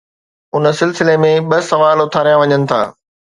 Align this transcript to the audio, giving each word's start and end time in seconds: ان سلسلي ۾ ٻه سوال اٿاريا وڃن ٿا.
ان 0.55 0.63
سلسلي 0.79 1.15
۾ 1.25 1.29
ٻه 1.49 1.57
سوال 1.69 1.97
اٿاريا 2.05 2.35
وڃن 2.41 2.61
ٿا. 2.69 2.81